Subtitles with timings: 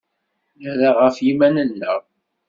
[0.61, 1.99] Nerra ɣef yiman-nneɣ.